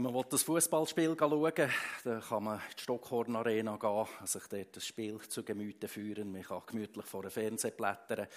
[0.00, 1.70] Wenn man das Fußballspiel schauen will,
[2.04, 6.30] dann kann man in die Stockhorn Arena gehen, sich dort das Spiel zu Gemüte führen.
[6.30, 8.28] Man kann gemütlich vor dem Fernseher blättern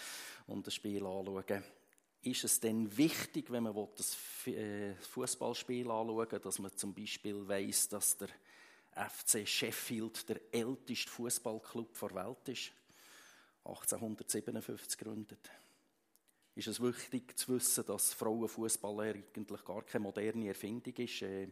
[0.48, 1.64] und das Spiel anschauen.
[2.24, 4.18] Ist es denn wichtig, wenn man das
[4.48, 8.30] äh, Fußballspiel anschauen dass man zum Beispiel weiß, dass der
[8.96, 12.72] FC Sheffield der älteste Fußballclub der Welt ist?
[13.66, 15.52] 1857 gegründet
[16.56, 21.22] ist es wichtig zu wissen, dass Frauenfußball eigentlich gar keine moderne Erfindung ist.
[21.22, 21.50] Äh,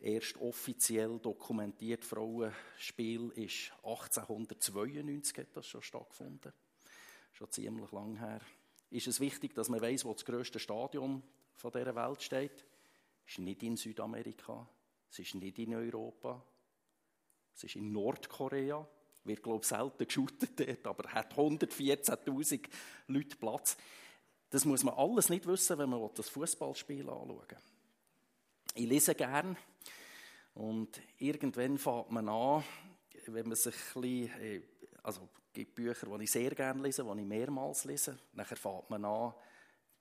[0.00, 6.52] erst offiziell dokumentiert Frauenspiel ist 1892 hat das schon stattgefunden.
[7.32, 8.40] Schon ziemlich lang her.
[8.90, 11.22] Ist es wichtig, dass man weiß, wo das größte Stadion
[11.56, 12.64] von dieser Welt steht?
[13.26, 14.66] Es ist nicht in Südamerika,
[15.10, 16.42] es ist nicht in Europa,
[17.54, 18.86] es ist in Nordkorea.
[19.24, 22.66] Wird, glaube ich, selten geschootet dort, aber hat 114.000
[23.08, 23.76] Leute Platz.
[24.50, 27.44] Das muss man alles nicht wissen, wenn man das Fußballspiel anschauen
[28.74, 29.56] Ich lese gern
[30.54, 32.64] und irgendwann fängt man an,
[33.26, 34.62] wenn man sich ein bisschen, äh,
[35.02, 38.18] also es gibt Bücher, die ich sehr gerne lese, die ich mehrmals lese.
[38.32, 39.34] Nachher fängt man an,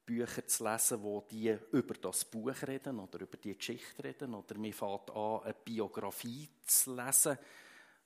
[0.06, 4.34] Bücher zu lesen, wo die über das Buch reden oder über die Geschichte reden.
[4.34, 7.38] Oder man fängt an, eine Biografie zu lesen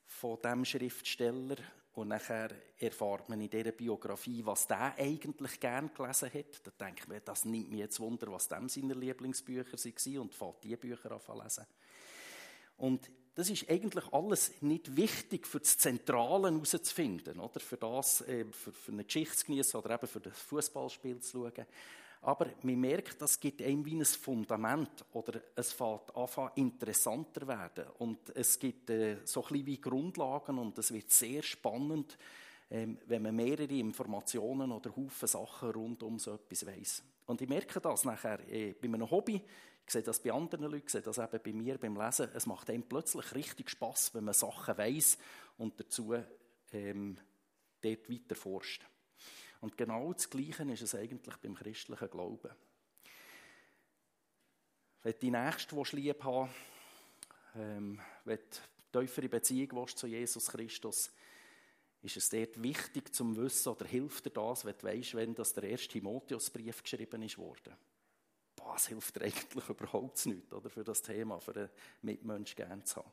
[0.06, 1.58] von dem Schriftsteller
[1.94, 6.66] und nachher erfahrt man in dieser Biografie, was der eigentlich gern gelesen hat.
[6.66, 10.64] Da denkt man, das nimmt mir jetzt Wunder, was dem seine Lieblingsbücher waren und fängt
[10.64, 11.66] diese Bücher an zu lesen.
[12.78, 17.60] Und das ist eigentlich alles nicht wichtig für das Zentrale herauszufinden, oder?
[17.60, 21.66] Für das, äh, für, für eine Geschichte zu oder eben für das Fußballspiel zu schauen.
[22.24, 27.86] Aber man merkt, das gibt einem wie ein Fundament oder es fängt an interessanter werden
[27.98, 32.20] und es gibt äh, so ein wie Grundlagen und es wird sehr spannend,
[32.70, 37.04] ähm, wenn man mehrere Informationen oder Haufen Sachen rund um so etwas weiss.
[37.26, 39.42] Und ich merke das nachher äh, bei einem Hobby,
[39.84, 42.46] ich sehe das bei anderen Leuten, ich sehe das eben bei mir beim Lesen, es
[42.46, 45.18] macht einem plötzlich richtig Spass, wenn man Sachen weiss
[45.58, 46.14] und dazu
[46.72, 47.18] ähm,
[47.82, 48.86] dort weiter forscht.
[49.62, 52.52] Und genau das Gleiche ist es eigentlich beim christlichen Glauben.
[55.04, 56.50] Wenn du die Nächste willst, lieb haben
[57.56, 58.40] ähm, wenn
[58.92, 61.12] du tiefere Beziehung willst zu Jesus Christus
[62.04, 65.54] ist es dort wichtig zum Wissen oder hilft dir das, wenn du weißt, wenn das
[65.54, 67.76] der erste Timotheusbrief geschrieben ist worden.
[68.56, 71.70] Boah, das hilft dir eigentlich überhaupt nicht, oder, für das Thema, für einen
[72.02, 73.12] Mitmensch gern zu haben.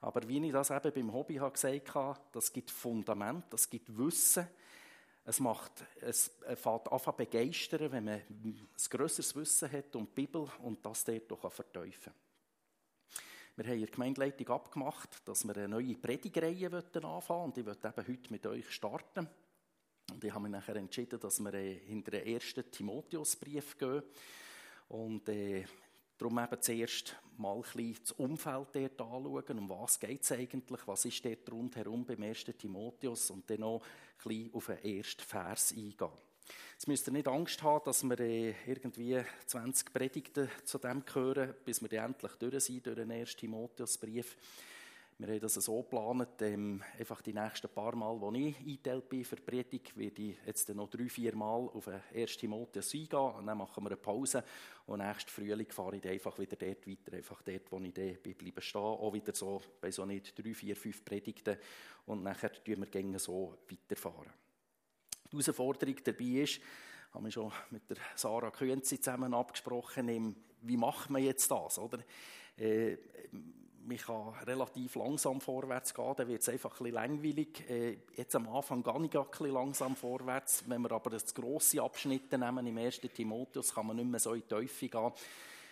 [0.00, 3.96] Aber wie ich das eben beim Hobby habe gesagt habe, das gibt Fundament, das gibt
[3.96, 4.46] Wissen,
[5.28, 10.48] es macht, es fängt an begeistern, wenn man ein grösseres Wissen hat um die Bibel
[10.62, 12.16] und das dort auch verteufeln
[13.56, 17.88] Wir haben in der Gemeindeleitung abgemacht, dass wir eine neue Predigreihe anfangen und ich möchte
[17.88, 19.28] eben heute mit euch starten.
[20.10, 24.02] Und ich habe mich nachher entschieden, dass wir hinter den ersten Timotheusbrief gehen.
[24.88, 25.66] Und äh,
[26.18, 30.80] Darum eben zuerst mal ein bisschen das Umfeld dort anschauen, um was geht es eigentlich,
[30.86, 32.44] was ist dort rundherum beim 1.
[32.58, 36.10] Timotheus und dann noch ein bisschen auf den ersten Vers eingehen.
[36.72, 41.54] Jetzt müsst ihr nicht Angst haben, dass wir äh, irgendwie 20 Predigten zu dem hören,
[41.64, 43.36] bis wir endlich durch sind, durch den 1.
[43.36, 44.36] Timotheusbrief.
[45.20, 49.24] Wir haben das so geplant, ähm, einfach die nächsten paar Mal, wo ich eingeteilt bin
[49.24, 52.36] für die Predigt, werde ich jetzt noch drei, vier Mal auf den 1.
[52.36, 54.44] Timotheus eingehen und dann machen wir eine Pause
[54.86, 58.60] und nächsten Frühling fahre ich einfach wieder dort weiter, einfach dort, wo ich dann bleiben
[58.62, 61.56] stehen, auch wieder so, bei so nicht drei, vier, fünf Predigten
[62.06, 64.32] und nachher tun wir gerne so weiterfahren.
[65.32, 66.60] Die Herausforderung dabei ist,
[67.10, 71.98] haben wir schon mit der Sarah Künzi zusammen abgesprochen, wie macht man jetzt das, oder?
[72.56, 72.98] Äh,
[73.88, 77.70] man kann relativ langsam vorwärts gehen, dann wird es einfach ein bisschen langweilig.
[77.70, 80.64] Äh, jetzt am Anfang gar nicht ein bisschen langsam vorwärts.
[80.66, 83.00] Wenn wir aber das grosse Abschnitte nehmen im 1.
[83.00, 85.12] Timotheus, kann man nicht mehr so in die Teufel gehen.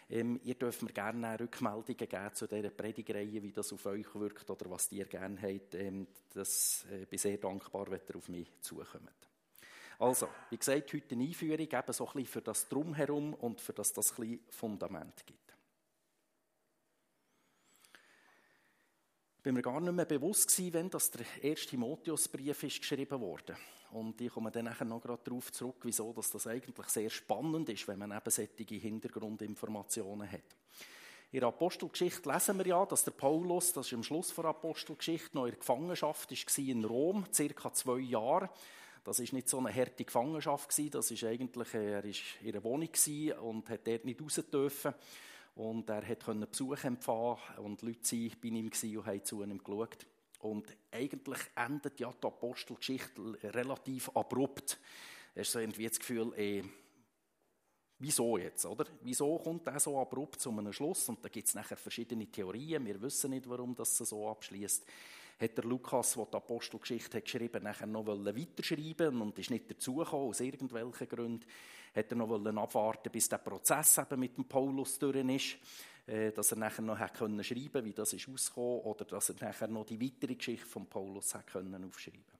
[0.08, 4.48] Ähm, ihr dürft mir gerne Rückmeldungen geben zu dieser Predigreihe, wie das auf euch wirkt
[4.48, 5.74] oder was ihr gerne habt.
[5.74, 9.10] Ähm, das äh, bin sehr dankbar, wenn ihr auf mich zukommt.
[9.98, 13.72] Also, wie gesagt, heute eine Einführung, eben so ein bisschen für das Drumherum und für
[13.72, 15.45] das das ein bisschen Fundament gibt.
[19.46, 23.56] Bin mir gar nicht mehr bewusst gewesen, wenn das der erste Timotheusbrief ist geschrieben wurde.
[23.92, 27.86] Und ich komme dann nachher noch darauf zurück, wieso dass das eigentlich sehr spannend ist,
[27.86, 30.56] wenn man eben solche Hintergrundinformationen hat.
[31.30, 35.36] In der Apostelgeschichte lesen wir ja, dass der Paulus, das ist am Schluss der Apostelgeschichte,
[35.36, 38.50] noch in der Gefangenschaft war in Rom, circa zwei Jahre.
[39.04, 42.10] Das ist nicht so eine harte Gefangenschaft das ist eigentlich, er war
[42.42, 42.90] in einer Wohnung
[43.42, 44.92] und hat dort nicht raus dürfen.
[45.56, 48.66] Und er konnte Besuch empfangen und Leute waren bei ihm
[48.98, 50.06] und haben zu ihm geschaut.
[50.40, 54.78] Und eigentlich endet ja die Apostelgeschichte relativ abrupt.
[55.34, 56.62] Es ist so irgendwie das Gefühl, eh,
[57.98, 58.84] Wieso jetzt, oder?
[59.00, 61.08] Wieso kommt er so abrupt zu einem Schluss?
[61.08, 62.84] Und da gibt es nachher verschiedene Theorien.
[62.84, 64.84] Wir wissen nicht, warum das so abschließt.
[65.38, 70.28] Hat der Lukas, der die Apostelgeschichte hat geschrieben, nachher noch weiterschreiben und ist nicht dazugekommen,
[70.28, 71.46] aus irgendwelchen Gründen.
[71.94, 75.56] Hat er noch abwarten, bis der Prozess eben mit dem Paulus durch ist,
[76.06, 79.36] äh, dass er nachher noch hat können schreiben, wie das ist ausgekommen, oder dass er
[79.40, 82.36] nachher noch die weitere Geschichte von Paulus hat können aufschreiben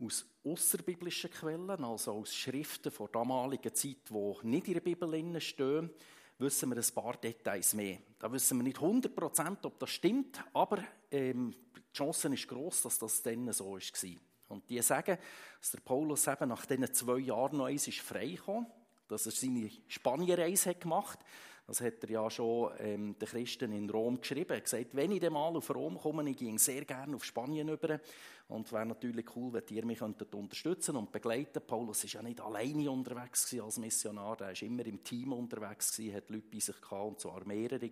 [0.00, 5.90] aus außerbiblischen Quellen, also aus Schriften von damaliger Zeit, die nicht in der Bibel stehen,
[6.38, 7.98] wissen wir ein paar Details mehr.
[8.18, 12.98] Da wissen wir nicht 100%, ob das stimmt, aber ähm, die Chance ist groß, dass
[12.98, 14.16] das dann so war.
[14.48, 15.18] Und die sagen,
[15.60, 18.66] dass der Paulus eben nach diesen zwei Jahren noch eins ist freigekommen,
[19.08, 21.26] dass er seine Spanienreise gemacht hat
[21.68, 24.52] das hat er ja schon ähm, den Christen in Rom geschrieben.
[24.52, 27.68] Er hat gesagt, wenn ich mal auf Rom komme, ich ging sehr gerne auf Spanien
[27.68, 28.00] über.
[28.48, 31.60] Und wäre natürlich cool, wenn ihr mich könntet unterstützen und begleiten.
[31.66, 36.30] Paulus war ja nicht alleine unterwegs als Missionar, er war immer im Team unterwegs, hat
[36.30, 37.90] Leute bei sich gehabt, und zwar mehrere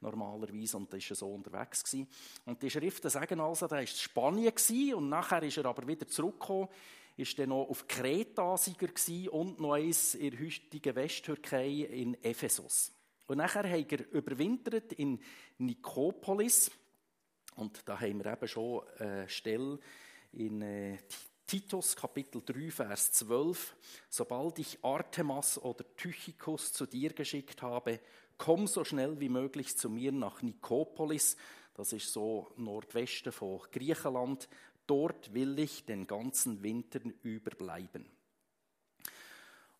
[0.00, 1.84] normalerweise, und da war so unterwegs.
[1.84, 2.08] Gewesen.
[2.46, 5.86] Und die Schriften sagen also, er war in Spanien gewesen, und nachher ist er aber
[5.86, 6.68] wieder zurückgekommen
[7.16, 8.88] ist dann noch auf Kreta Sieger
[9.30, 12.92] und noch eins in der heutigen Westtürkei in Ephesus.
[13.30, 15.20] Und nachher hat er überwintert in
[15.58, 16.68] Nikopolis.
[17.54, 19.78] Und da haben wir eben schon eine Stelle
[20.32, 20.98] in äh,
[21.46, 23.76] Titus Kapitel 3, Vers 12.
[24.08, 28.00] Sobald ich Artemas oder Tychicus zu dir geschickt habe,
[28.36, 31.36] komm so schnell wie möglich zu mir nach Nikopolis.
[31.74, 34.48] Das ist so Nordwesten von Griechenland.
[34.88, 38.10] Dort will ich den ganzen Winter überbleiben.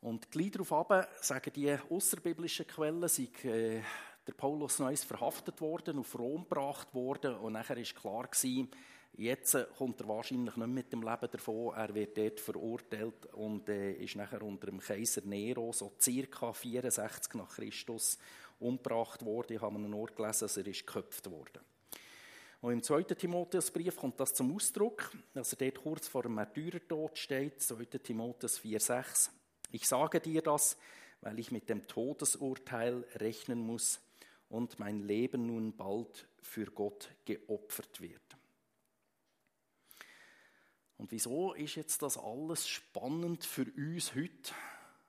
[0.00, 3.82] Und gleich darauf sagen die außerbiblischen Quellen, sei äh,
[4.26, 8.70] der Paulus Neues verhaftet worden, auf Rom gebracht worden und nachher ist klar gewesen,
[9.12, 13.92] jetzt kommt er wahrscheinlich nicht mit dem Leben davon, er wird dort verurteilt und äh,
[13.92, 18.18] ist nachher unter dem Kaiser Nero so circa 64 nach Christus
[18.58, 19.54] umgebracht worden.
[19.56, 21.60] Ich habe einen Ort gelesen, dass er ist geköpft worden.
[22.62, 23.02] Und im 2.
[23.02, 27.84] Timotheusbrief kommt das zum Ausdruck, dass er dort kurz vor dem Märtyrertod steht, 2.
[27.84, 29.30] Timotheus 4,6.
[29.70, 30.76] Ich sage dir das,
[31.20, 34.00] weil ich mit dem Todesurteil rechnen muss
[34.48, 38.20] und mein Leben nun bald für Gott geopfert wird.
[40.98, 44.52] Und wieso ist jetzt das alles spannend für uns heute,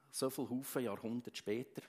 [0.10, 1.82] so viele Haufen Jahrhunderte später?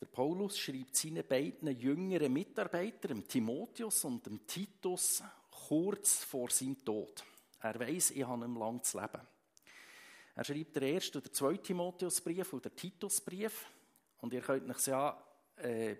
[0.00, 5.22] Der Paulus schreibt seinen beiden jüngeren Mitarbeitern, Timotheus und dem Titus,
[5.68, 7.22] kurz vor seinem Tod.
[7.60, 9.20] Er weiß, ich habe ihm lang zu leben.
[10.40, 13.66] Er schreibt der erste oder zweite Timotheusbrief oder Titusbrief.
[14.22, 15.22] Und ihr könnt euch ja
[15.56, 15.96] äh,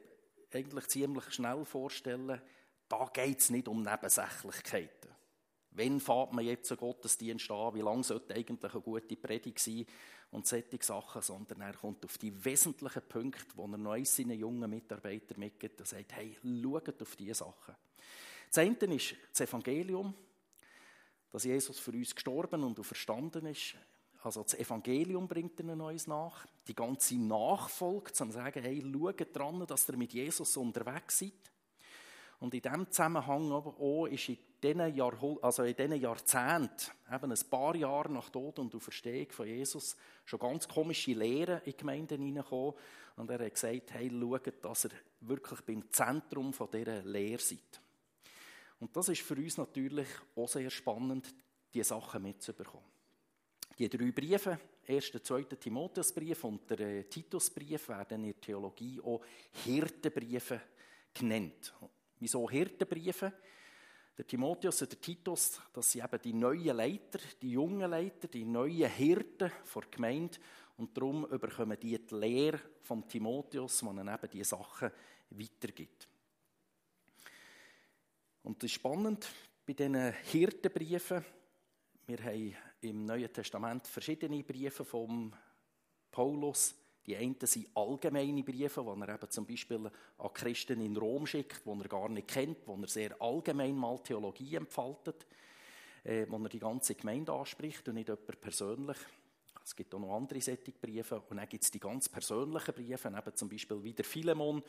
[0.51, 2.41] eigentlich ziemlich schnell vorstellen,
[2.89, 5.11] da geht es nicht um Nebensächlichkeiten.
[5.73, 7.75] Wann fährt man jetzt einen Gottesdienst an?
[7.75, 9.85] Wie lange sollte eigentlich eine gute Predigt sein?
[10.31, 14.71] Und solche Sachen, sondern er kommt auf die wesentlichen Punkte, wo er neu seinen jungen
[14.71, 17.77] Mitarbeitern mitgibt und sagt, hey, schaut auf diese Sachen.
[18.49, 20.15] Das eine ist das Evangelium,
[21.31, 23.77] dass Jesus für uns gestorben und verstanden ist,
[24.23, 26.47] also das Evangelium bringt ihnen Neues nach.
[26.69, 31.33] Die ganze Nachfolge, zum sagen, hey, schaut dran, dass ihr mit Jesus unterwegs seid.
[32.39, 37.51] Und in diesem Zusammenhang auch ist in diesen, Jahrhund also in diesen Jahrzehnten, eben ein
[37.51, 42.23] paar Jahre nach Tod und Auferstehung von Jesus, schon ganz komische Lehren in die Gemeinden
[42.23, 42.75] hineingekommen.
[43.17, 47.81] Und er hat gesagt, hey, schaut, dass ihr wirklich beim Zentrum von dieser Lehre seid.
[48.81, 51.35] Und das ist für uns natürlich auch sehr spannend,
[51.75, 52.89] diese Sachen mitzubekommen.
[53.81, 55.15] Die drei Briefe, 1.
[55.15, 55.43] und 2.
[55.59, 59.23] Timotheusbrief und der äh, Titusbrief, werden in der Theologie auch
[59.65, 60.61] Hirtenbriefe
[61.15, 61.73] genannt.
[62.19, 63.33] Wieso Hirtenbriefe?
[64.19, 68.45] Der Timotheus und der Titus, das sind eben die neuen Leiter, die jungen Leiter, die
[68.45, 70.37] neuen Hirten der Gemeinde.
[70.77, 74.91] Und darum überkommen die die Lehre von Timotheus, die ihnen eben diese Sachen
[75.31, 76.07] weitergibt.
[78.43, 79.27] Und das ist spannend
[79.65, 81.25] bei diesen Hirtenbriefen.
[82.07, 85.35] Wir haben im Neuen Testament verschiedene Briefe von
[86.11, 86.75] Paulus.
[87.07, 91.65] Die einen sind allgemeine Briefe, die er eben zum Beispiel an Christen in Rom schickt,
[91.65, 95.27] die er gar nicht kennt, wo er sehr allgemein mal Theologie entfaltet,
[96.05, 98.99] äh, wo er die ganze Gemeinde anspricht und nicht jemand persönlich.
[99.65, 101.21] Es gibt auch noch andere solche Briefe.
[101.21, 104.63] Und dann gibt es die ganz persönlichen Briefe, eben zum Beispiel wie der Philemon,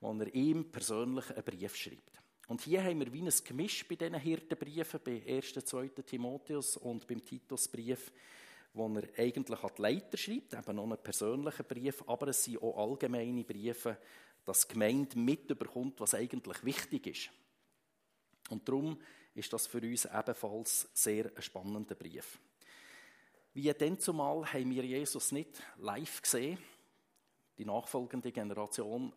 [0.00, 2.20] wo er ihm persönlich einen Brief schreibt.
[2.50, 5.52] Und hier haben wir wie ein Gemisch bei diesen Hirtenbriefen, bei 1.
[5.52, 5.88] und 2.
[6.04, 8.10] Timotheus und beim Titusbrief,
[8.74, 12.60] wo er eigentlich an die Leiter schreibt, eben noch einen persönlichen Brief, aber es sind
[12.60, 13.98] auch allgemeine Briefe,
[14.44, 17.30] dass die Gemeinde mitbekommt, was eigentlich wichtig ist.
[18.50, 19.00] Und darum
[19.36, 22.40] ist das für uns ebenfalls sehr ein spannender Brief.
[23.54, 26.58] Wie denn zumal haben wir Jesus nicht live gesehen.
[27.58, 29.12] Die nachfolgende Generation,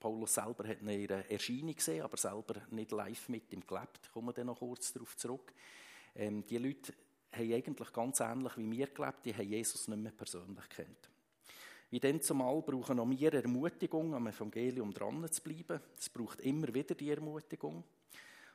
[0.00, 4.00] Paulus selber hat ihrer Erscheinung gesehen, aber selber nicht live mit ihm gelebt.
[4.02, 5.52] Ich komme dann noch kurz darauf zurück.
[6.16, 6.94] Ähm, die Leute
[7.32, 11.10] haben eigentlich ganz ähnlich wie wir gelebt, die haben Jesus nicht mehr persönlich kennt.
[11.90, 15.80] Wie denn zumal brauchen auch wir Ermutigung, am Evangelium dran zu bleiben.
[15.98, 17.84] Es braucht immer wieder die Ermutigung.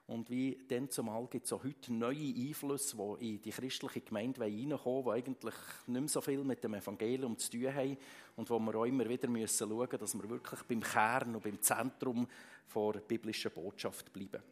[0.07, 4.41] Und wie denn zumal gibt es auch heute neue Einflüsse, die in die christliche Gemeinde
[4.41, 5.55] reinkommen die eigentlich
[5.87, 7.97] nicht mehr so viel mit dem Evangelium zu tun haben
[8.35, 11.43] und wo wir auch immer wieder müssen schauen müssen, dass wir wirklich beim Kern und
[11.43, 12.27] beim Zentrum
[12.73, 14.43] der biblischen Botschaft bleiben.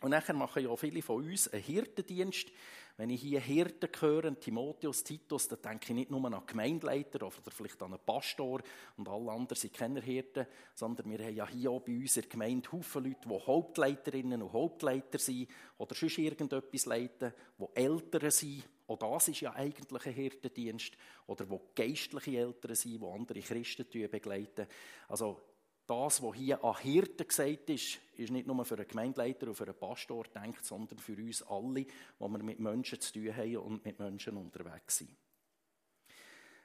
[0.00, 2.48] Und nachher machen ja viele von uns einen Hirtendienst.
[2.96, 7.50] Wenn ich hier Hirten höre, Timotheus, Titus, dann denke ich nicht nur an Gemeindeleiter oder
[7.50, 8.60] vielleicht an einen Pastor
[8.96, 12.22] und alle anderen sind keine Hirten, sondern wir haben ja hier auch bei uns in
[12.22, 18.30] der Gemeinde Haufen Leute, die Hauptleiterinnen und Hauptleiter sind oder sonst irgendetwas leiten, die Eltern
[18.30, 18.64] sind.
[18.86, 20.92] Auch das ist ja eigentlich ein Hirtendienst.
[21.26, 24.66] Oder wo geistliche Eltern sind, die andere Christen begleiten.
[25.08, 25.40] Also
[25.86, 29.64] das, was hier an Hirten gesagt ist, ist nicht nur für einen Gemeindeleiter oder für
[29.64, 31.86] einen Pastor denkt, sondern für uns alle,
[32.18, 35.16] wo wir mit Menschen zu tun haben und mit Menschen unterwegs sind.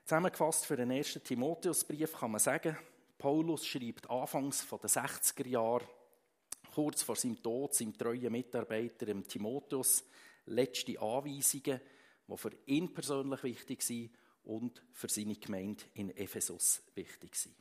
[0.03, 2.77] Zusammengefasst für den ersten Timotheusbrief kann man sagen,
[3.17, 5.87] Paulus schreibt anfangs von den 60er Jahren,
[6.73, 10.05] kurz vor seinem Tod, seinem treuen Mitarbeiter dem Timotheus,
[10.45, 11.81] letzte Anweisungen,
[12.27, 14.11] die für ihn persönlich wichtig sind
[14.43, 17.55] und für seine Gemeinde in Ephesus wichtig sind.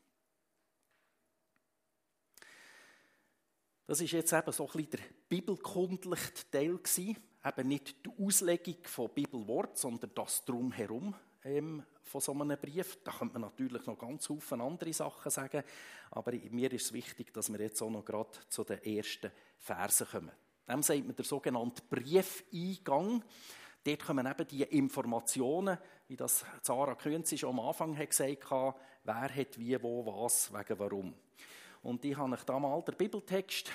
[3.87, 7.17] Das ist jetzt eben so ein bisschen der bibelkundliche Teil gewesen.
[7.45, 11.15] Eben nicht die Auslegung von Bibelwort, sondern das Drumherum
[11.45, 12.99] ähm, von so einem Brief.
[13.05, 15.63] Da könnte man natürlich noch ganz viele andere Sachen sagen,
[16.11, 20.09] aber mir ist es wichtig, dass wir jetzt auch noch gerade zu den ersten Versen
[20.09, 20.33] kommen.
[20.69, 23.23] Dem sagt man der sogenannte Briefeingang.
[23.85, 25.79] Dort kommen eben die Informationen,
[26.09, 26.45] wie das
[27.01, 28.75] Künzi schon am Anfang hat gesagt hat,
[29.05, 31.15] wer hat wie, wo, was, wegen warum.
[31.87, 33.71] Und ich habe euch mal den Bibeltext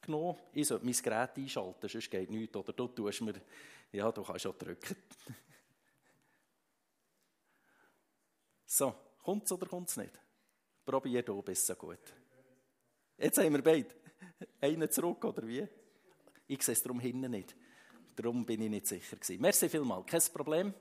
[0.00, 0.36] genommen.
[0.52, 2.54] Ich sollte mein Gerät einschalten, sonst geht nichts.
[2.54, 3.34] Oder du tust mir,
[3.90, 4.96] ja, du kannst schon drücken.
[8.66, 10.16] so, kommt es oder kommt es nicht?
[10.84, 11.98] Probier bist so gut.
[13.18, 13.92] Jetzt haben wir beide.
[14.60, 15.66] Einen zurück, oder wie?
[16.46, 17.56] Ich sehe es darum hinten nicht.
[18.14, 19.40] Darum bin ich nicht sicher gewesen.
[19.40, 20.72] Merci vielmals, kein Problem.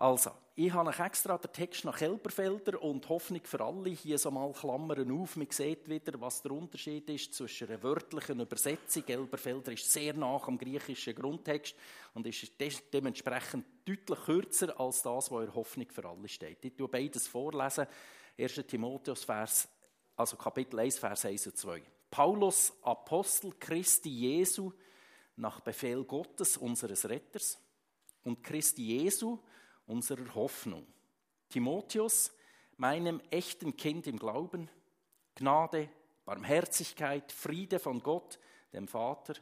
[0.00, 4.50] Also, ich habe extra den Text nach Elberfelder und Hoffnung für alle hier so mal
[4.50, 5.36] Klammern auf.
[5.36, 9.04] Man sieht wieder, was der Unterschied ist zwischen einer wörtlichen Übersetzung.
[9.06, 11.74] Elberfelder ist sehr nach am griechischen Grundtext
[12.14, 12.50] und ist
[12.94, 16.64] dementsprechend deutlich kürzer als das, was in Hoffnung für alle steht.
[16.64, 17.86] Ich tue beides vorlesen.
[18.38, 18.54] 1.
[18.66, 19.68] Timotheus, Vers,
[20.16, 21.82] also Kapitel 1, Vers 1 und 2.
[22.10, 24.72] Paulus, Apostel Christi Jesu,
[25.36, 27.58] nach Befehl Gottes, unseres Retters,
[28.24, 29.38] und Christi Jesu,
[29.86, 30.86] unserer Hoffnung.
[31.48, 32.32] Timotheus,
[32.76, 34.68] meinem echten Kind im Glauben,
[35.34, 35.88] Gnade,
[36.24, 38.38] Barmherzigkeit, Friede von Gott,
[38.72, 39.34] dem Vater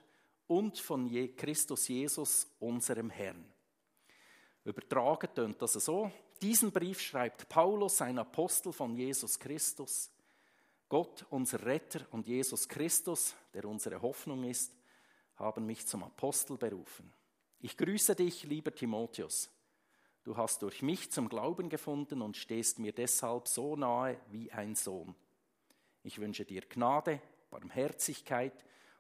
[0.47, 3.45] und von Christus Jesus, unserem Herrn.
[4.65, 6.11] Übertragen tönt das so.
[6.41, 10.11] Diesen Brief schreibt Paulus, ein Apostel von Jesus Christus.
[10.89, 14.73] Gott, unser Retter und Jesus Christus, der unsere Hoffnung ist,
[15.37, 17.13] haben mich zum Apostel berufen.
[17.61, 19.51] Ich grüße dich, lieber Timotheus.
[20.29, 24.75] Du hast durch mich zum Glauben gefunden und stehst mir deshalb so nahe wie ein
[24.75, 25.15] Sohn.
[26.03, 28.53] Ich wünsche dir Gnade, Barmherzigkeit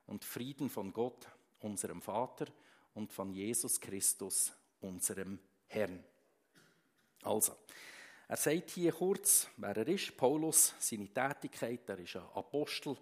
[0.06, 1.28] und Frieden von Gott,
[1.60, 2.46] unserem Vater,
[2.94, 6.02] und von Jesus Christus, unserem Herrn.
[7.20, 7.52] Also,
[8.26, 10.16] er sagt hier kurz, wer er ist.
[10.16, 12.96] Paulus, seine Tätigkeit, er ist ein Apostel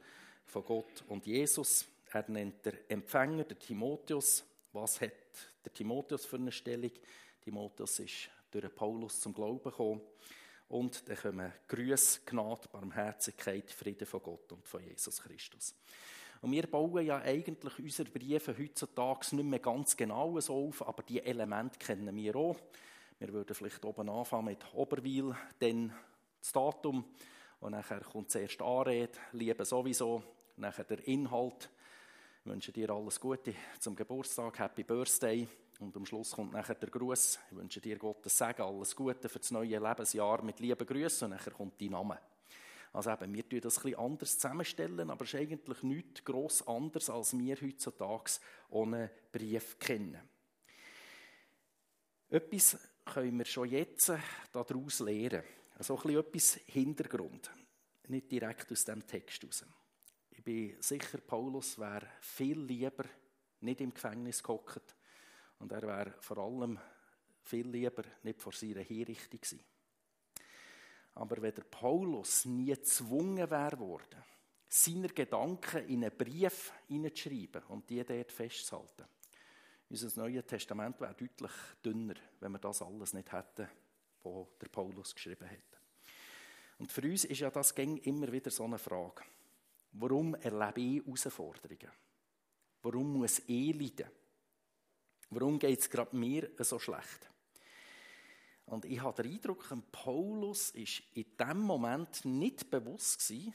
[0.47, 1.87] von Gott und Jesus.
[2.11, 4.45] Er nennt der Empfänger, der Timotheus.
[4.73, 5.13] Was hat
[5.65, 6.91] der Timotheus für eine Stellung?
[7.47, 10.01] Timotheus ist durch Paulus zum Glauben gekommen.
[10.69, 15.73] Und dann kommen Grüße, Gnade, Barmherzigkeit, Frieden von Gott und von Jesus Christus.
[16.41, 21.05] Und wir bauen ja eigentlich unsere Briefe heutzutage nicht mehr ganz genau so auf, aber
[21.05, 22.57] die Elemente kennen wir auch.
[23.21, 25.95] Wir würden vielleicht oben anfangen mit Oberwil, dann
[26.41, 27.05] das Datum
[27.61, 30.21] und nachher kommt zuerst Anrede, Liebe sowieso,
[30.57, 31.71] nachher der Inhalt.
[32.41, 35.47] Ich wünsche dir alles Gute zum Geburtstag, Happy Birthday
[35.81, 37.39] und am Schluss kommt nachher der Gruß.
[37.51, 41.27] Ich wünsche dir Gottes Segen, alles Gute für das neue Lebensjahr mit lieben Grüßen.
[41.27, 42.19] Und nachher kommt dein Name.
[42.93, 47.11] Also eben, wir tun das bisschen anders zusammenstellen, aber es ist eigentlich nichts gross anders,
[47.11, 48.41] als wir heutzutage
[48.71, 50.21] ohne Brief kennen.
[52.29, 54.13] Etwas können wir schon jetzt
[54.53, 55.43] daraus lernen.
[55.77, 57.51] Also ein bisschen etwas Hintergrund.
[58.09, 59.65] Nicht direkt aus dem Text heraus.
[60.31, 63.05] Ich bin sicher, Paulus wäre viel lieber
[63.61, 64.95] nicht im Gefängnis gehockt,
[65.59, 66.79] und er wäre vor allem
[67.43, 69.65] viel lieber nicht vor seiner Hinrichtung sein.
[71.15, 74.23] Aber wenn der Paulus nie gezwungen wäre worden,
[74.69, 79.07] seine Gedanken in einen Brief hineinzuschreiben und die dort festzuhalten,
[79.89, 81.53] unser Neues Testament wäre deutlich
[81.85, 83.69] dünner, wenn wir das alles nicht hätten,
[84.25, 85.81] was der Paulus geschrieben hat.
[86.79, 89.23] Und für uns ist ja das immer wieder so eine Frage.
[89.93, 91.91] Warum erlebe ich Herausforderungen?
[92.83, 94.11] Warum muss ich leiden?
[95.31, 97.31] Warum geht es gerade mir so schlecht?
[98.67, 103.55] Und ich habe den Eindruck, Paulus ist in dem Moment nicht bewusst gewesen,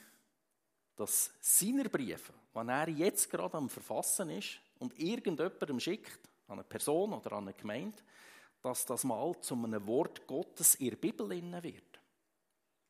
[0.95, 6.63] dass seine Briefe, die er jetzt gerade am Verfassen ist und irgendjemandem schickt, an eine
[6.63, 7.97] Person oder an eine Gemeinde,
[8.61, 11.99] dass das mal zu einem Wort Gottes in der Bibel wird.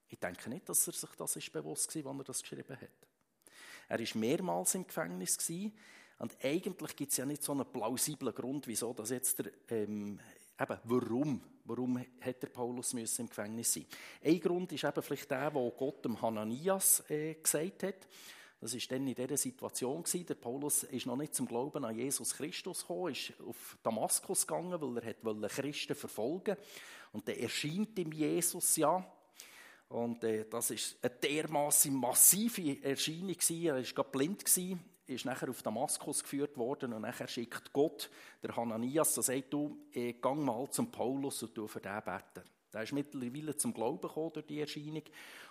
[0.09, 3.07] Ich denke nicht, dass er sich das ist bewusst war, als er das geschrieben hat.
[3.87, 5.37] Er war mehrmals im Gefängnis
[6.21, 10.19] und eigentlich gibt es ja nicht so einen plausiblen Grund, wieso das jetzt der, ähm,
[10.59, 13.87] eben, warum, warum hat der Paulus im Gefängnis sein?
[14.23, 18.07] Ein Grund ist eben vielleicht der, wo Gott dem Hananias äh, gesagt hat.
[18.59, 20.27] Das ist dann in dieser Situation gewesen.
[20.27, 24.79] Der Paulus ist noch nicht zum Glauben an Jesus Christus gekommen, ist auf Damaskus gegangen,
[24.79, 26.55] weil er wollte Christen verfolgen.
[27.13, 29.03] Und der erscheint ihm Jesus ja.
[29.89, 33.65] Und äh, das ist eine dermaßen massive Erscheinung gewesen.
[33.65, 34.79] Er war blind gewesen
[35.11, 38.09] ist nachher auf Damaskus geführt worden und nachher schickt Gott
[38.41, 42.49] der Hananias, der sagt, du, eh, gang mal zum Paulus und du für den beten.
[42.73, 45.03] Der ist mittlerweile zum Glauben gekommen durch die Erscheinung.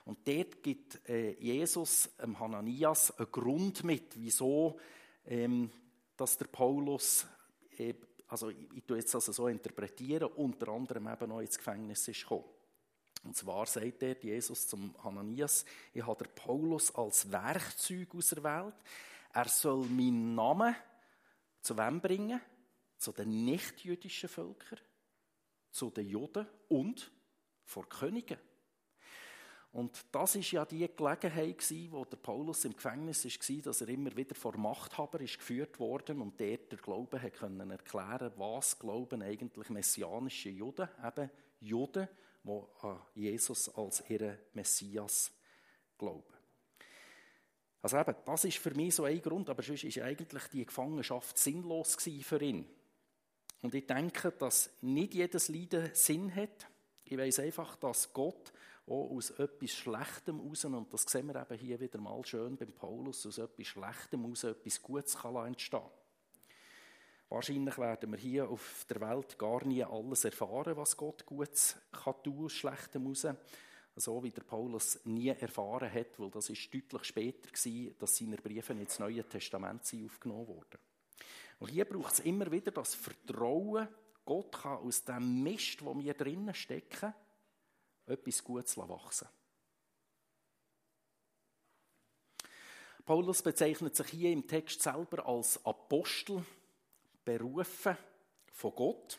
[0.06, 4.78] Und dort gibt äh, Jesus dem Hananias einen Grund mit, wieso
[5.26, 5.70] ähm,
[6.16, 7.26] dass der Paulus,
[7.76, 7.94] äh,
[8.28, 12.22] also ich, ich tue jetzt also so interpretieren, unter anderem eben auch ins Gefängnis ist
[12.22, 12.44] gekommen.
[13.22, 18.74] Und zwar sagt er Jesus zum Hananias, ich habe der Paulus als Werkzeug auserwählt.
[19.32, 20.74] Er soll meinen Namen
[21.60, 22.40] zu wem bringen?
[22.96, 24.80] Zu den nichtjüdischen Völkern,
[25.70, 27.10] zu den Juden und
[27.64, 28.38] vor Königen.
[29.72, 34.14] Und das ist ja die Gelegenheit, wo der Paulus im Gefängnis war, dass er immer
[34.16, 39.22] wieder vor Machthaber ist geführt worden und dort der Glaube hat können erklären, was glauben
[39.22, 42.08] eigentlich messianische Juden, eben Juden,
[42.42, 45.30] die an Jesus als ihren Messias
[45.96, 46.39] glauben.
[47.82, 51.38] Also eben, das ist für mich so ein Grund, aber sonst ist eigentlich die Gefangenschaft
[51.38, 52.66] sinnlos für ihn.
[53.62, 56.66] Und ich denke, dass nicht jedes Leiden Sinn hat.
[57.04, 58.52] Ich weiß einfach, dass Gott
[58.86, 62.72] auch aus etwas Schlechtem raus, und das sehen wir eben hier wieder mal schön beim
[62.72, 65.80] Paulus, aus etwas Schlechtem raus etwas Gutes kann entstehen
[67.28, 72.20] Wahrscheinlich werden wir hier auf der Welt gar nie alles erfahren, was Gott Gutes kann
[72.24, 73.26] tun aus Schlechtem raus
[73.96, 78.36] so wie der Paulus nie erfahren hat, weil das ist deutlich später war, dass seine
[78.36, 80.78] Briefe ins Neue Testament aufgenommen wurden.
[81.58, 83.88] Und hier braucht es immer wieder das Vertrauen,
[84.24, 87.12] Gott kann aus dem Mist, wo wir drinnen stecken,
[88.06, 89.28] etwas Gutes wachsen
[93.04, 96.44] Paulus bezeichnet sich hier im Text selber als Apostel,
[97.24, 97.96] berufen
[98.52, 99.18] von Gott.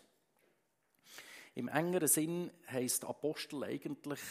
[1.56, 4.22] Im engeren Sinn heißt Apostel eigentlich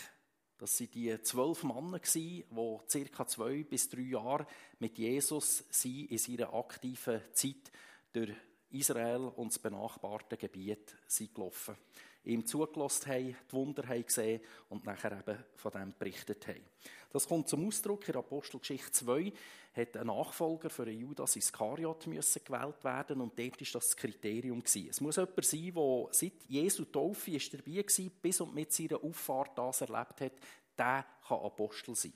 [0.61, 2.44] das sind die zwölf Männer, die
[2.87, 4.46] circa zwei bis drei Jahre
[4.79, 7.73] mit Jesus in seiner aktiven Zeit
[8.12, 8.35] durch
[8.68, 11.77] Israel und das benachbarte Gebiet sind gelaufen.
[12.24, 16.64] Ihm zugelassen haben, die Wunder haben gesehen und nachher eben von dem berichtet haben.
[17.12, 19.33] Das kommt zum Ausdruck in Apostelgeschichte 2,
[19.74, 24.88] hat ein Nachfolger für Judas Iskariot müssen gewählt werden und dort ist das, Kriterium gewesen.
[24.90, 29.02] Es muss jemand sein, der seit Jesu Taufe ist dabei war, bis und mit seiner
[29.02, 30.33] Auffahrt das erlebt hat,
[30.78, 32.12] der kann Apostel sein.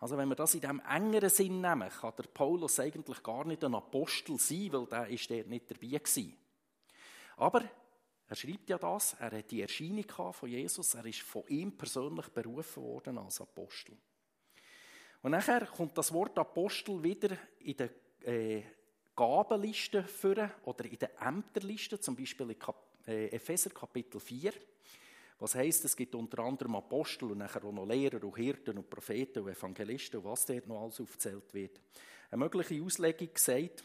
[0.00, 3.64] Also wenn wir das in diesem engeren Sinn nehmen, kann der Paulus eigentlich gar nicht
[3.64, 6.36] ein Apostel sein, weil der ist dort nicht dabei gewesen.
[7.36, 7.62] Aber
[8.34, 12.26] er schreibt ja das, er hat die Erscheinung von Jesus, er ist von ihm persönlich
[12.30, 13.96] berufen worden als Apostel.
[15.22, 17.90] Und nachher kommt das Wort Apostel wieder in der
[18.22, 18.62] äh,
[19.14, 24.52] Gabenliste führen oder in der Ämterliste, zum Beispiel in Kap äh, Epheser Kapitel 4.
[25.38, 28.90] Was heißt, es gibt unter anderem Apostel und nachher auch noch Lehrer und Hirten und
[28.90, 31.80] Propheten und Evangelisten und was dort noch alles aufgezählt wird.
[32.32, 33.84] Eine mögliche Auslegung sagt,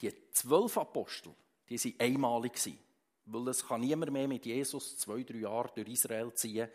[0.00, 1.32] die zwölf Apostel,
[1.68, 2.78] die sind einmalig gewesen.
[3.26, 6.68] Weil es kann niemand mehr mit Jesus zwei, drei Jahre durch Israel ziehen.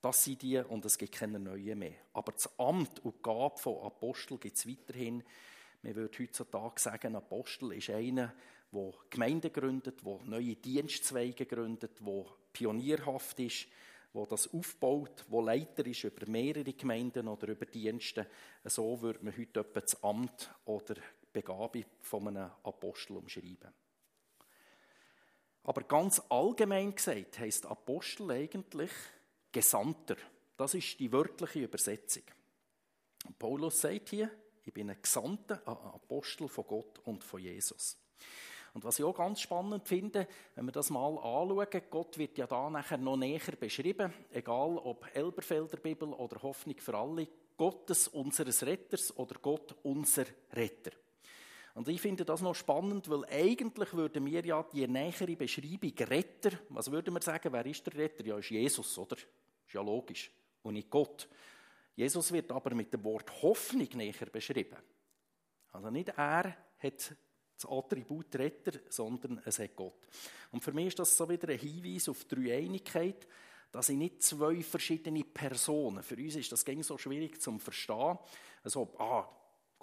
[0.00, 1.94] Das sind die und es gibt keine neuen mehr.
[2.12, 5.22] Aber das Amt und die Gabe von Apostel gibt es weiterhin.
[5.82, 8.34] Man würde heutzutage sagen, Apostel ist einer,
[8.72, 13.66] der Gemeinden gründet, der neue Dienstzweige gründet, der pionierhaft ist,
[14.14, 18.26] der das aufbaut, der Leiter ist über mehrere Gemeinden oder über Dienste.
[18.64, 21.00] So würde man heute etwa das Amt oder die
[21.32, 23.72] Begabung von einem Apostel umschreiben.
[25.64, 28.90] Aber ganz allgemein gesagt heißt Apostel eigentlich
[29.50, 30.16] Gesandter.
[30.56, 32.22] Das ist die wörtliche Übersetzung.
[33.38, 34.30] Paulus sagt hier,
[34.64, 37.98] ich bin ein Gesandter, ein Apostel von Gott und von Jesus.
[38.74, 42.46] Und was ich auch ganz spannend finde, wenn wir das mal anschauen, Gott wird ja
[42.46, 48.64] da nachher noch näher beschrieben, egal ob Elberfelder Bibel oder Hoffnung für alle, Gottes unseres
[48.64, 50.90] Retters oder Gott unser Retter.
[51.74, 56.52] Und ich finde das noch spannend, weil eigentlich würden wir ja die nähere Beschreibung Retter,
[56.68, 58.24] was würden wir sagen, wer ist der Retter?
[58.24, 59.16] Ja, ist Jesus, oder?
[59.16, 60.30] Ist ja logisch.
[60.62, 61.28] Und nicht Gott.
[61.96, 64.78] Jesus wird aber mit dem Wort Hoffnung näher beschrieben.
[65.72, 67.16] Also nicht er hat
[67.56, 70.08] das Attribut Retter, sondern es hat Gott.
[70.52, 73.26] Und für mich ist das so wieder ein Hinweis auf die Dreieinigkeit,
[73.72, 78.18] dass ich nicht zwei verschiedene Personen, für uns ist das gängig so schwierig zu verstehen,
[78.62, 79.28] also, ah,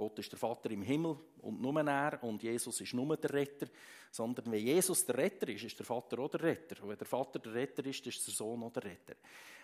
[0.01, 3.67] Gott ist der Vater im Himmel und nur er und Jesus ist nur der Retter,
[4.09, 6.81] sondern wenn Jesus der Retter ist, ist der Vater auch der Retter.
[6.81, 9.13] Und wenn der Vater der Retter ist, ist der Sohn auch der Retter.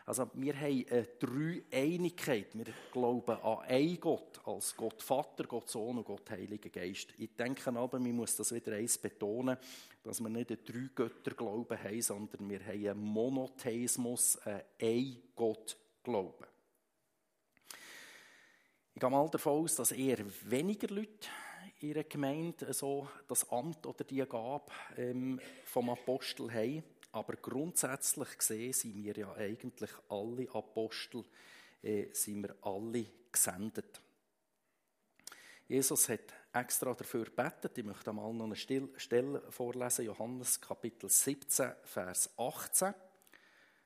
[0.06, 2.56] Also wir haben eine Dreieinigkeit.
[2.56, 7.16] Wir glauben an einen Gott, als Gott Vater, Gott Sohn und Gott Heiliger Geist.
[7.18, 9.58] Ich denke aber, man muss das wieder eins betonen,
[10.04, 16.46] dass wir nicht einen Drei-Götter-Glauben haben, sondern wir haben einen Monotheismus, einen Ein-Gott-Glauben.
[18.98, 21.28] Ich gehe mal davon aus, dass eher weniger Leute
[21.82, 26.84] in ihrer Gemeinde so das Amt oder die Gabe ähm, vom Apostel haben.
[27.12, 31.24] Aber grundsätzlich gesehen sind wir ja eigentlich alle Apostel,
[31.84, 34.02] äh, sind wir alle gesendet.
[35.68, 37.78] Jesus hat extra dafür gebetet.
[37.78, 42.96] Ich möchte mal noch eine Stelle vorlesen, Johannes Kapitel 17, Vers 18.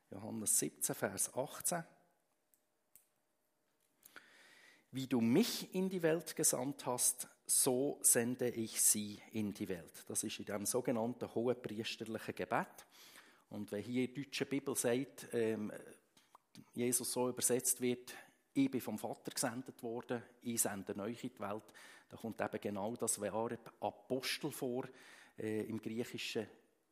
[0.09, 1.83] Johannes 17, Vers 18.
[4.93, 10.03] Wie du mich in die Welt gesandt hast, so sende ich sie in die Welt.
[10.07, 12.85] Das ist in dem sogenannten hohepriesterlichen Gebet.
[13.49, 15.71] Und wenn hier in der deutschen Bibel sagt, ähm,
[16.73, 18.13] Jesus so übersetzt wird,
[18.53, 21.63] ich bin vom Vater gesendet worden, ich sende euch in die Welt,
[22.09, 24.89] da kommt eben genau das wahre Apostel vor.
[25.37, 26.47] Äh, Im Griechischen,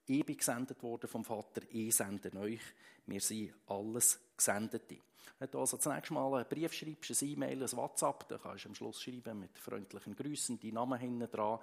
[0.06, 2.62] ich bin gesendet worden vom Vater, ich sende euch.
[3.06, 4.98] Wir sind alles Gesendete.
[5.38, 8.70] Wenn du also zunächst mal einen Brief schreibst, ein E-Mail, ein WhatsApp, dann kannst du
[8.70, 11.60] am Schluss schreiben mit freundlichen Grüßen, die Namen hinten dran.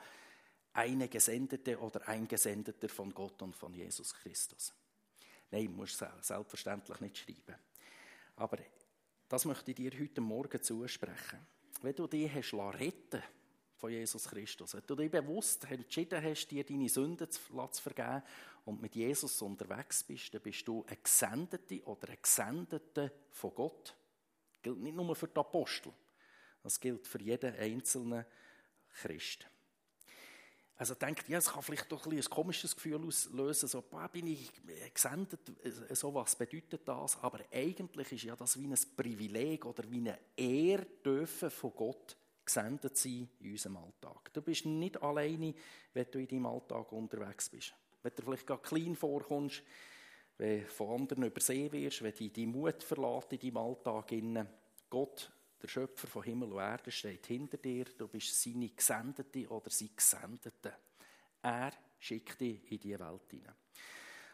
[0.72, 4.72] Eine Gesendete oder ein Gesendeter von Gott und von Jesus Christus.
[5.50, 7.56] Nein, musst du selbstverständlich nicht schreiben.
[8.36, 8.58] Aber
[9.28, 11.46] das möchte ich dir heute Morgen zusprechen.
[11.82, 13.22] Wenn du dich hast retten
[13.76, 17.40] von Jesus Christus, wenn du dich bewusst entschieden hast, dir deine Sünden zu
[17.82, 18.22] vergeben
[18.66, 23.96] und mit Jesus unterwegs bist, dann bist du ein Gesendete oder ein Gesendeter von Gott.
[24.52, 25.92] Das gilt nicht nur für die Apostel,
[26.62, 28.26] das gilt für jeden einzelnen
[28.92, 29.46] Christ.
[30.78, 34.26] Also denkt, ja, es kann vielleicht doch ein, ein komisches Gefühl auslösen, so, boah, bin
[34.26, 34.50] ich
[34.92, 35.40] gesendet,
[35.92, 37.16] so was bedeutet das?
[37.22, 42.16] Aber eigentlich ist ja das wie ein Privileg oder wie eine Ehre dürfen von Gott
[42.44, 44.32] gesendet sein in unserem Alltag.
[44.32, 45.54] Du bist nicht alleine,
[45.94, 47.72] wenn du in deinem Alltag unterwegs bist.
[48.06, 49.64] Wenn du vielleicht gar klein vorkommst,
[50.38, 54.12] wenn du von anderen übersehen wirst, wenn dich dein Mut verlässt in deinem Alltag.
[54.88, 57.84] Gott der Schöpfer von Himmel und Erde steht hinter dir.
[57.98, 60.74] Du bist seine Gesendete oder sein Gesendete.
[61.42, 63.54] Er schickt dich in diese Welt hinein.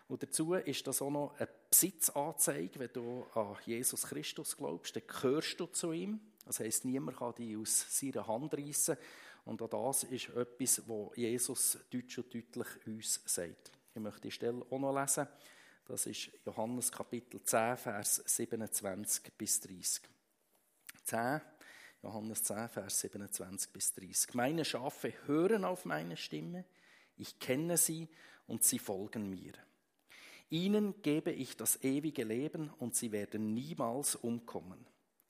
[0.06, 2.78] Und dazu ist das auch noch eine Besitzanzeige.
[2.78, 6.20] Wenn du an Jesus Christus glaubst, dann gehörst du zu ihm.
[6.44, 8.98] Das heisst, niemand kann dich aus seiner Hand reissen.
[9.44, 13.72] Und auch das ist etwas, was Jesus deutsch und deutlich uns sagt.
[13.94, 15.26] Ich möchte die Stelle auch noch lesen.
[15.84, 20.02] Das ist Johannes Kapitel 10, Vers 27 bis 30.
[21.04, 21.40] 10,
[22.02, 24.34] Johannes 10, Vers 27 bis 30.
[24.34, 26.64] Meine Schafe hören auf meine Stimme,
[27.16, 28.08] ich kenne sie
[28.46, 29.52] und sie folgen mir.
[30.50, 34.86] Ihnen gebe ich das ewige Leben und sie werden niemals umkommen.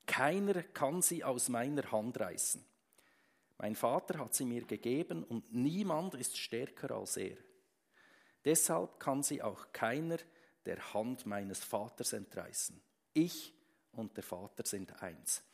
[0.07, 2.65] Keiner kann sie aus meiner Hand reißen.
[3.63, 7.37] Mein Vater hat sie mir gegeben und niemand ist stärker als er.
[8.45, 10.17] Deshalb kann sie auch keiner
[10.67, 12.83] der Hand meines Vaters entreißen.
[13.15, 13.55] Ich
[13.93, 15.45] und der Vater sind eins.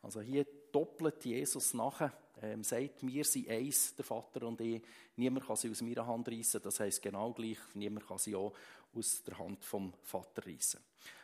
[0.00, 4.80] Also hier doppelt Jesus nachher, ähm, sagt, wir sind eins, der Vater und ich.
[5.16, 6.62] Niemand kann sie aus meiner Hand reißen.
[6.62, 8.54] Das heißt genau gleich, niemand kann sie auch
[8.94, 10.80] aus der Hand vom Vater reißen.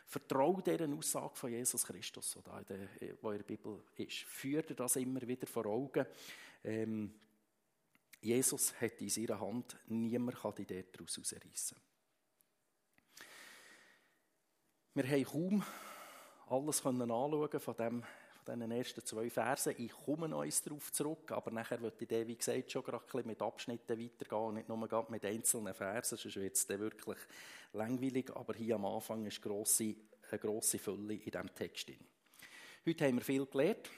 [0.07, 4.19] Vertraue dieser Aussage von Jesus Christus, die in der, wo in der Bibel ist.
[4.19, 6.05] Führt das immer wieder vor Augen.
[6.63, 7.13] Ähm,
[8.21, 11.77] Jesus hat in seiner Hand, niemand kann die daraus herausreißen.
[14.93, 15.63] Wir haben kaum
[16.47, 18.03] alles anschauen von dem
[18.47, 19.75] diesen ersten zwei Versen.
[19.77, 23.41] Ich komme noch eins darauf zurück, aber nachher wird ich wie gesagt, schon gerade mit
[23.41, 27.17] Abschnitten weitergehen und nicht nur mit einzelnen Versen, sonst wird es dann wirklich
[27.73, 29.95] langweilig, aber hier am Anfang ist grosse,
[30.29, 31.87] eine grosse Fülle in diesem Text.
[31.87, 31.99] Drin.
[32.85, 33.89] Heute haben wir viel gelernt.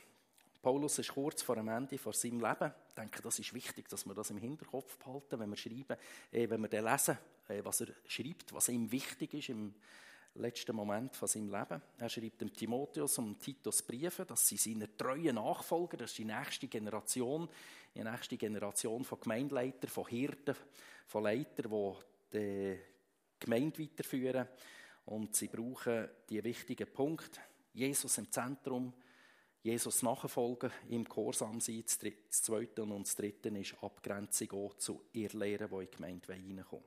[0.61, 2.73] Paulus ist kurz vor dem Ende von seinem Leben.
[2.89, 5.97] Ich denke, das ist wichtig, dass wir das im Hinterkopf behalten, wenn wir schreiben,
[6.31, 9.75] äh, wenn wir dann lesen, äh, was er schreibt, was ihm wichtig ist im
[10.39, 11.81] letzten Moment von seinem Leben.
[11.97, 16.25] Er schreibt dem Timotheus und Titus Briefe, dass sie seine treuen Nachfolger, das ist die
[16.25, 17.49] nächste Generation,
[17.95, 20.55] die nächste Generation von Gemeindeleitern, von Hirten,
[21.07, 21.93] von Leitern, die
[22.33, 22.77] die
[23.39, 24.47] Gemeinde weiterführen.
[25.05, 27.39] Und sie brauchen die wichtigen Punkte.
[27.73, 28.93] Jesus im Zentrum,
[29.63, 31.83] Jesus nachfolgen, im Gehorsam sein.
[31.85, 36.29] Das Zweite und das Dritte ist Abgrenzung auch zu ihr Lehren, die in die Gemeinde
[36.29, 36.83] reinkommen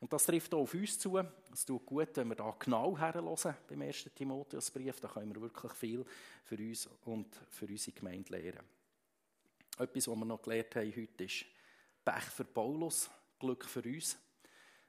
[0.00, 1.18] und das trifft auch auf uns zu.
[1.52, 4.10] Es tut gut, wenn wir da genau herhören beim 1.
[4.14, 5.00] Timotheusbrief.
[5.00, 6.04] Da können wir wirklich viel
[6.44, 8.64] für uns und für unsere Gemeinde lernen.
[9.76, 11.44] Etwas, was wir noch gelernt haben heute, ist
[12.04, 14.16] Pech für Paulus, Glück für uns.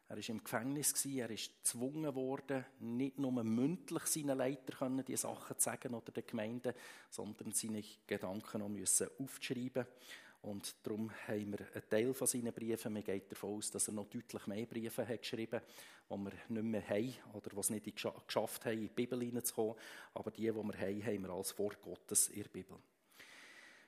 [0.07, 5.57] Er war im Gefängnis, er ist gezwungen worden, nicht nur mündlich seinen Leitern diese Sachen
[5.57, 6.73] zu sagen oder den Gemeinden,
[7.11, 9.85] sondern seine Gedanken auch aufzuschreiben.
[10.41, 12.93] Und darum haben wir einen Teil von seinen Briefen.
[12.93, 15.67] Man geht davon aus, dass er noch deutlich mehr Briefe hat geschrieben hat,
[16.09, 19.75] die wir nicht mehr haben oder die es nicht geschafft haben, in die Bibel hineinzukommen.
[20.13, 22.77] Aber die, die wir haben, haben wir als Wort Gottes in der Bibel.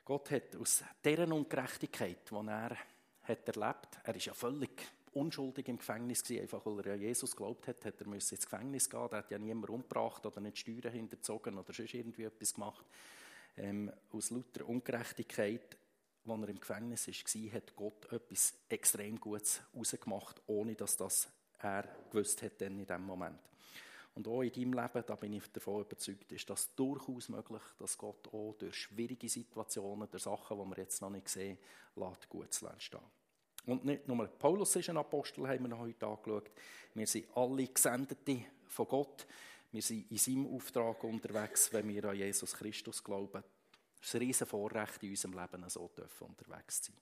[0.03, 2.77] Gott hat aus dieser Ungerechtigkeit, die er
[3.23, 4.71] hat erlebt er ist ja völlig
[5.13, 8.45] unschuldig im Gefängnis gewesen, einfach weil er ja Jesus geglaubt hat, hat er müssen ins
[8.45, 12.53] Gefängnis gehen, er hat ja niemand umgebracht oder nicht Steuern hinterzogen oder sonst irgendwie etwas
[12.53, 12.85] gemacht.
[13.57, 15.77] Ähm, aus lauter Ungerechtigkeit
[16.27, 21.27] als er im Gefängnis war, hat Gott etwas extrem Gutes rausgemacht, ohne dass das
[21.59, 23.39] er gewusst hat in diesem Moment.
[24.13, 27.97] Und auch in deinem Leben, da bin ich davon überzeugt, ist das durchaus möglich, dass
[27.97, 31.57] Gott auch durch schwierige Situationen, durch Sachen, die wir jetzt noch nicht sehen,
[31.95, 32.99] lässt, gut zu stehen.
[33.65, 36.51] Und nicht nur Paulus ist ein Apostel, haben wir noch heute angeschaut.
[36.93, 39.27] Wir sind alle Gesendete von Gott.
[39.71, 43.43] Wir sind in seinem Auftrag unterwegs, wenn wir an Jesus Christus glauben.
[44.01, 47.01] Es ist ein riesen Vorrecht in unserem Leben, so unterwegs zu sein.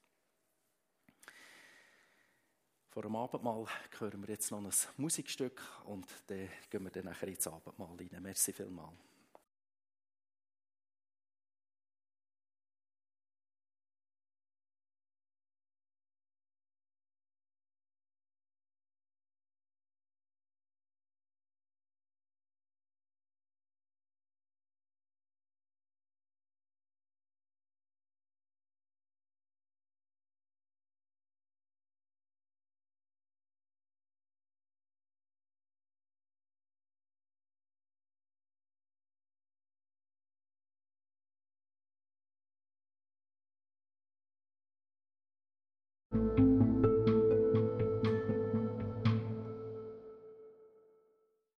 [2.90, 3.66] Vor dem Abendmahl
[4.00, 8.22] hören wir jetzt noch ein Musikstück und dann gehen wir dann nachher ins Abendmahl rein.
[8.22, 9.09] Merci vielmals.